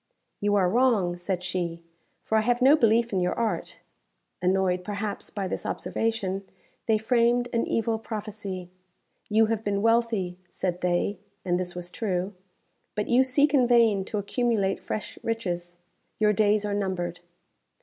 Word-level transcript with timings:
"You 0.39 0.55
are 0.55 0.67
wrong," 0.67 1.15
said 1.15 1.43
she, 1.43 1.83
"for 2.23 2.35
I 2.35 2.41
have 2.41 2.59
no 2.59 2.75
belief 2.75 3.13
in 3.13 3.19
your 3.19 3.35
art." 3.35 3.81
Annoyed, 4.41 4.83
perhaps, 4.83 5.29
by 5.29 5.47
this 5.47 5.63
observation, 5.63 6.43
they 6.87 6.97
framed 6.97 7.49
an 7.53 7.67
evil 7.67 7.99
prophecy. 7.99 8.71
"You 9.29 9.45
have 9.45 9.63
been 9.63 9.83
wealthy," 9.83 10.39
said 10.49 10.81
they 10.81 11.19
(and 11.45 11.59
this 11.59 11.75
was 11.75 11.91
true), 11.91 12.33
"but 12.95 13.09
you 13.09 13.21
seek 13.21 13.53
in 13.53 13.67
vain 13.67 14.03
to 14.05 14.17
accumulate 14.17 14.83
fresh 14.83 15.19
riches. 15.23 15.77
Your 16.17 16.33
days 16.33 16.65
are 16.65 16.73
numbered." 16.73 17.19